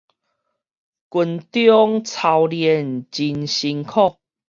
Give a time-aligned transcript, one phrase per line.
[0.03, 0.09] 軍中操練
[3.11, 4.15] 真辛苦